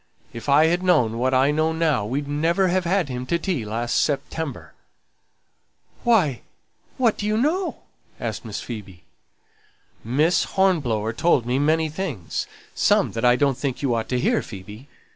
If 0.33 0.49
I 0.49 0.65
had 0.65 0.81
known 0.81 1.19
what 1.19 1.31
I 1.31 1.51
know 1.51 1.73
now 1.73 2.07
we'd 2.07 2.27
never 2.27 2.69
have 2.69 2.85
had 2.85 3.07
him 3.07 3.27
to 3.27 3.37
tea 3.37 3.65
last 3.65 3.97
September." 4.01 4.73
"Why, 6.03 6.41
what 6.97 7.17
do 7.19 7.27
you 7.27 7.37
know?" 7.37 7.83
asked 8.19 8.43
Miss 8.43 8.61
Phoebe. 8.61 9.03
"Miss 10.03 10.45
Hornblower 10.57 11.13
told 11.13 11.45
me 11.45 11.59
many 11.59 11.87
things; 11.87 12.47
some 12.73 13.11
that 13.11 13.23
I 13.23 13.35
don't 13.35 13.59
think 13.59 13.83
you 13.83 13.93
ought 13.93 14.09
to 14.09 14.19
hear, 14.19 14.41
Phoebe. 14.41 14.87